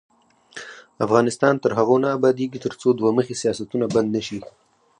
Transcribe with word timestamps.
افغانستان 1.05 1.53
تر 1.63 1.71
هغو 1.79 1.95
نه 2.03 2.09
ابادیږي، 2.17 2.59
ترڅو 2.65 2.87
دوه 2.99 3.11
مخي 3.17 3.35
سیاستونه 3.41 3.85
بند 3.93 4.09
نشي. 4.15 4.39